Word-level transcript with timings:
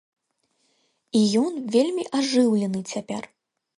І 1.21 1.21
ён 1.41 1.53
вельмі 1.75 2.03
ажыўлены 2.21 2.79
цяпер. 2.97 3.23